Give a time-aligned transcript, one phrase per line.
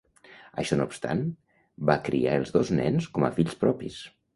[0.63, 1.21] Això no obstant
[1.93, 4.07] va criar els dos nens com a fills propis.